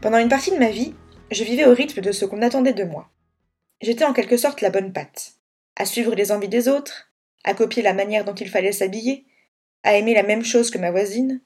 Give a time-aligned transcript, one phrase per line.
[0.00, 0.94] Pendant une partie de ma vie,
[1.30, 3.10] je vivais au rythme de ce qu'on attendait de moi.
[3.82, 5.34] J'étais en quelque sorte la bonne patte,
[5.76, 7.12] à suivre les envies des autres,
[7.44, 9.26] à copier la manière dont il fallait s'habiller,
[9.82, 11.42] à aimer la même chose que ma voisine,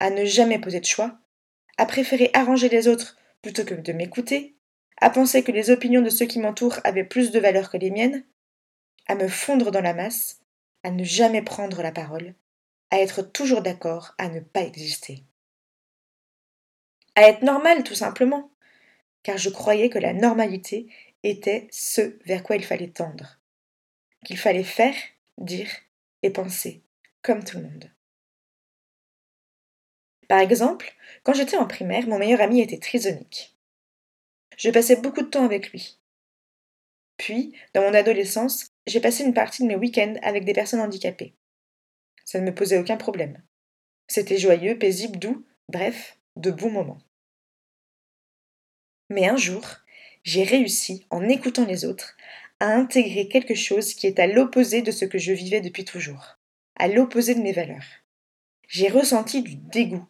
[0.00, 1.18] à ne jamais poser de choix,
[1.76, 4.56] à préférer arranger les autres plutôt que de m'écouter,
[5.02, 7.90] à penser que les opinions de ceux qui m'entourent avaient plus de valeur que les
[7.90, 8.24] miennes,
[9.06, 10.40] à me fondre dans la masse,
[10.82, 12.34] à ne jamais prendre la parole,
[12.90, 15.24] à être toujours d'accord à ne pas exister
[17.18, 18.52] à être normal tout simplement,
[19.24, 20.88] car je croyais que la normalité
[21.24, 23.40] était ce vers quoi il fallait tendre,
[24.24, 24.94] qu'il fallait faire,
[25.36, 25.68] dire
[26.22, 26.84] et penser
[27.22, 27.90] comme tout le monde.
[30.28, 33.56] Par exemple, quand j'étais en primaire, mon meilleur ami était trisomique.
[34.56, 35.98] Je passais beaucoup de temps avec lui.
[37.16, 41.34] Puis, dans mon adolescence, j'ai passé une partie de mes week-ends avec des personnes handicapées.
[42.24, 43.42] Ça ne me posait aucun problème.
[44.06, 47.00] C'était joyeux, paisible, doux, bref, de bons moments.
[49.10, 49.64] Mais un jour,
[50.24, 52.16] j'ai réussi, en écoutant les autres,
[52.60, 56.38] à intégrer quelque chose qui est à l'opposé de ce que je vivais depuis toujours,
[56.76, 57.86] à l'opposé de mes valeurs.
[58.68, 60.06] J'ai ressenti du dégoût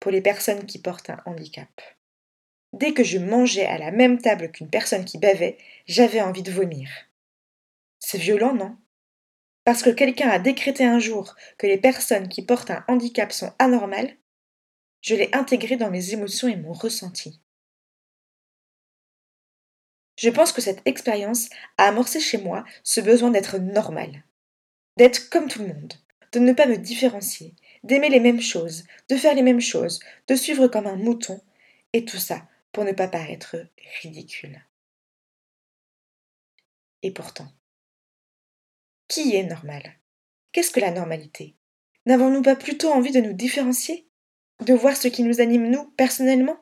[0.00, 1.68] pour les personnes qui portent un handicap.
[2.72, 6.52] Dès que je mangeais à la même table qu'une personne qui bavait, j'avais envie de
[6.52, 6.88] vomir.
[7.98, 8.76] C'est violent, non?
[9.64, 13.52] Parce que quelqu'un a décrété un jour que les personnes qui portent un handicap sont
[13.58, 14.16] anormales,
[15.02, 17.40] je l'ai intégré dans mes émotions et mon ressenti.
[20.20, 21.48] Je pense que cette expérience
[21.78, 24.22] a amorcé chez moi ce besoin d'être normal,
[24.98, 25.94] d'être comme tout le monde,
[26.32, 27.54] de ne pas me différencier,
[27.84, 29.98] d'aimer les mêmes choses, de faire les mêmes choses,
[30.28, 31.40] de suivre comme un mouton,
[31.94, 33.56] et tout ça pour ne pas paraître
[34.02, 34.62] ridicule.
[37.02, 37.48] Et pourtant,
[39.08, 39.82] qui est normal?
[40.52, 41.56] Qu'est-ce que la normalité?
[42.04, 44.06] N'avons-nous pas plutôt envie de nous différencier?
[44.66, 46.58] De voir ce qui nous anime nous personnellement?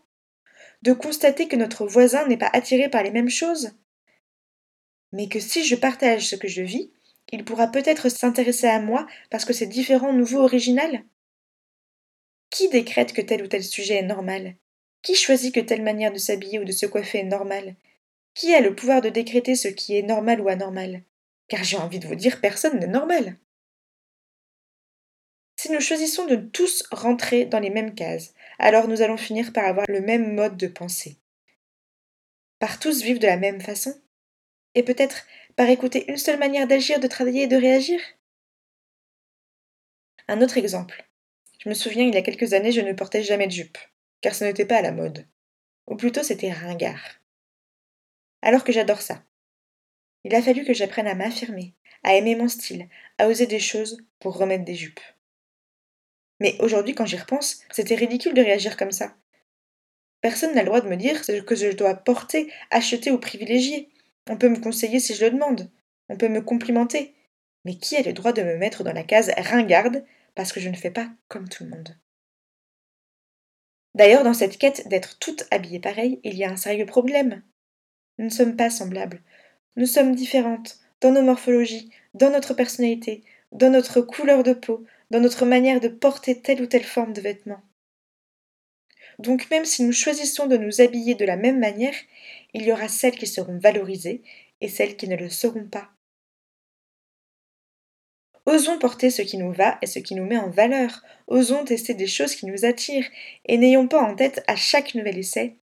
[0.83, 3.73] De constater que notre voisin n'est pas attiré par les mêmes choses.
[5.13, 6.91] Mais que si je partage ce que je vis,
[7.33, 11.05] il pourra peut-être s'intéresser à moi parce que c'est différent, nouveau, original.
[12.51, 14.55] Qui décrète que tel ou tel sujet est normal?
[15.03, 17.75] Qui choisit que telle manière de s'habiller ou de se coiffer est normale?
[18.35, 21.03] Qui a le pouvoir de décréter ce qui est normal ou anormal?
[21.49, 23.37] Car j'ai envie de vous dire, personne n'est normal.
[25.69, 29.67] Si nous choisissons de tous rentrer dans les mêmes cases, alors nous allons finir par
[29.67, 31.19] avoir le même mode de pensée.
[32.59, 33.95] Par tous vivre de la même façon?
[34.75, 35.27] Et peut-être
[35.57, 38.01] par écouter une seule manière d'agir, de travailler et de réagir?
[40.27, 41.07] Un autre exemple.
[41.63, 43.77] Je me souviens, il y a quelques années, je ne portais jamais de jupe,
[44.23, 45.27] car ce n'était pas à la mode.
[45.87, 47.21] Ou plutôt, c'était ringard.
[48.41, 49.23] Alors que j'adore ça.
[50.25, 51.75] Il a fallu que j'apprenne à m'affirmer,
[52.05, 55.01] à aimer mon style, à oser des choses pour remettre des jupes.
[56.41, 59.15] Mais aujourd'hui, quand j'y repense, c'était ridicule de réagir comme ça.
[60.21, 63.89] Personne n'a le droit de me dire ce que je dois porter, acheter ou privilégier.
[64.29, 65.71] On peut me conseiller si je le demande.
[66.09, 67.15] On peut me complimenter.
[67.65, 70.05] Mais qui a le droit de me mettre dans la case ringarde
[70.35, 71.97] parce que je ne fais pas comme tout le monde?
[73.95, 77.43] D'ailleurs, dans cette quête d'être toutes habillées pareilles, il y a un sérieux problème.
[78.19, 79.23] Nous ne sommes pas semblables.
[79.77, 85.21] Nous sommes différentes dans nos morphologies, dans notre personnalité, dans notre couleur de peau, dans
[85.21, 87.63] notre manière de porter telle ou telle forme de vêtements.
[89.19, 91.95] Donc même si nous choisissons de nous habiller de la même manière,
[92.55, 94.23] il y aura celles qui seront valorisées
[94.61, 95.91] et celles qui ne le seront pas.
[98.47, 101.95] Osons porter ce qui nous va et ce qui nous met en valeur, osons tester
[101.95, 103.09] des choses qui nous attirent,
[103.45, 105.59] et n'ayons pas en tête à chaque nouvel essai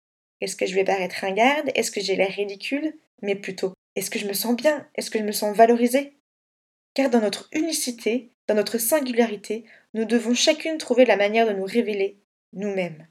[0.45, 4.19] est-ce que je vais paraître ringarde Est-ce que j'ai l'air ridicule Mais plutôt, est-ce que
[4.19, 6.19] je me sens bien Est-ce que je me sens valorisée?
[6.93, 9.65] Car dans notre unicité, dans notre singularité,
[9.95, 12.19] nous devons chacune trouver la manière de nous révéler
[12.53, 13.07] nous-mêmes.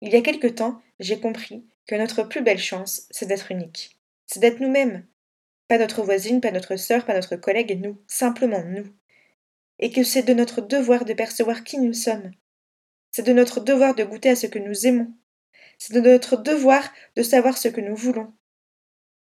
[0.00, 3.98] Il y a quelque temps, j'ai compris que notre plus belle chance, c'est d'être unique.
[4.26, 5.06] C'est d'être nous-mêmes.
[5.68, 8.86] Pas notre voisine, pas notre sœur, pas notre collègue, nous, simplement nous.
[9.78, 12.30] Et que c'est de notre devoir de percevoir qui nous sommes.
[13.10, 15.12] C'est de notre devoir de goûter à ce que nous aimons.
[15.78, 18.32] C'est de notre devoir de savoir ce que nous voulons.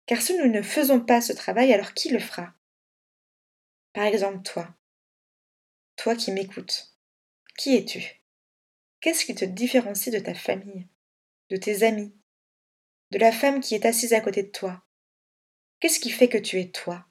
[0.06, 2.54] Car si nous ne faisons pas ce travail, alors qui le fera?
[3.96, 4.68] Par exemple, toi.
[5.96, 6.94] Toi qui m'écoutes.
[7.56, 8.20] Qui es-tu?
[9.00, 10.86] Qu'est-ce qui te différencie de ta famille?
[11.48, 12.14] De tes amis,
[13.10, 14.84] de la femme qui est assise à côté de toi?
[15.80, 17.06] Qu'est-ce qui fait que tu es toi?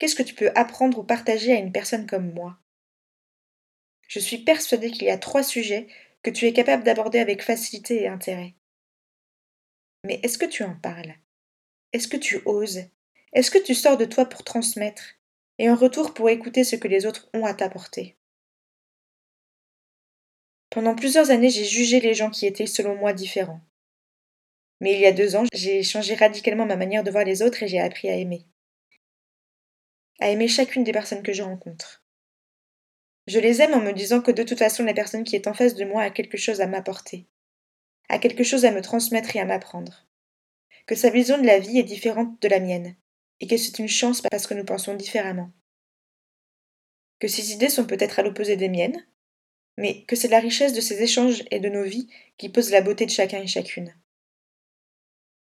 [0.00, 2.58] Qu'est-ce que tu peux apprendre ou partager à une personne comme moi?
[4.08, 5.86] Je suis persuadée qu'il y a trois sujets
[6.24, 8.56] que tu es capable d'aborder avec facilité et intérêt.
[10.02, 11.14] Mais est-ce que tu en parles?
[11.92, 12.88] Est-ce que tu oses?
[13.34, 15.17] Est-ce que tu sors de toi pour transmettre?
[15.58, 18.16] Et en retour pour écouter ce que les autres ont à t'apporter
[20.70, 23.60] Pendant plusieurs années, j'ai jugé les gens qui étaient selon moi différents.
[24.80, 27.62] Mais il y a deux ans, j'ai changé radicalement ma manière de voir les autres
[27.62, 28.46] et j'ai appris à aimer.
[30.20, 32.04] À aimer chacune des personnes que je rencontre.
[33.26, 35.54] Je les aime en me disant que de toute façon la personne qui est en
[35.54, 37.26] face de moi a quelque chose à m'apporter,
[38.08, 40.06] a quelque chose à me transmettre et à m'apprendre,
[40.86, 42.96] que sa vision de la vie est différente de la mienne,
[43.40, 45.50] et que c'est une chance parce que nous pensons différemment,
[47.20, 49.06] que ses idées sont peut-être à l'opposé des miennes,
[49.76, 52.80] mais que c'est la richesse de ces échanges et de nos vies qui pose la
[52.80, 53.94] beauté de chacun et chacune.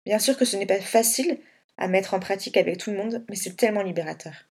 [0.04, 1.40] Bien sûr que ce n'est pas facile
[1.78, 4.48] à mettre en pratique avec tout le monde, mais c'est tellement libérateur.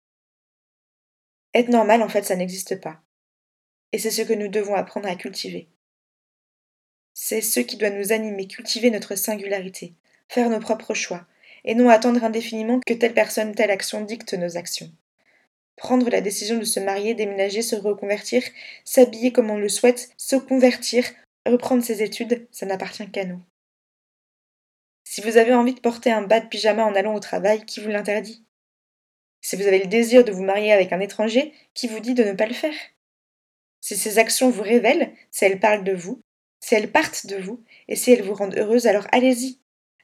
[1.54, 3.02] Être normal, en fait, ça n'existe pas
[3.92, 5.70] et c'est ce que nous devons apprendre à cultiver.
[7.14, 9.94] C'est ce qui doit nous animer, cultiver notre singularité,
[10.28, 11.26] faire nos propres choix,
[11.66, 14.90] et non attendre indéfiniment que telle personne, telle action dicte nos actions.
[15.76, 18.42] Prendre la décision de se marier, déménager, se reconvertir,
[18.84, 21.04] s'habiller comme on le souhaite, se convertir,
[21.44, 23.40] reprendre ses études, ça n'appartient qu'à nous.
[25.04, 27.80] Si vous avez envie de porter un bas de pyjama en allant au travail, qui
[27.80, 28.44] vous l'interdit?
[29.40, 32.24] Si vous avez le désir de vous marier avec un étranger, qui vous dit de
[32.24, 32.74] ne pas le faire?
[33.80, 36.20] Si ces actions vous révèlent, si elles parlent de vous,
[36.60, 39.60] si elles partent de vous, et si elles vous rendent heureuse, alors allez-y.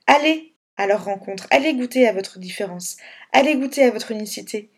[0.06, 2.96] Allez à leur rencontre, allez goûter à votre différence,
[3.32, 4.70] allez goûter à votre unicité,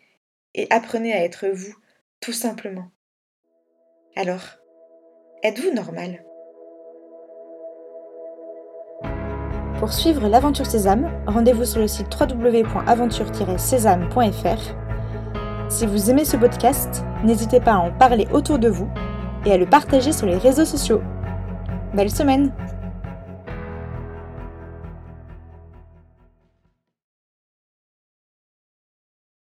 [0.53, 1.73] et apprenez à être vous,
[2.19, 2.91] tout simplement.
[4.15, 4.57] Alors,
[5.43, 6.23] êtes-vous normal?
[9.79, 14.75] Pour suivre l'aventure Sésame, rendez-vous sur le site www.aventure-sésame.fr
[15.67, 18.87] si vous aimez ce podcast, n'hésitez pas à en parler autour de vous
[19.45, 21.01] et à le partager sur les réseaux sociaux.
[21.95, 22.53] Belle semaine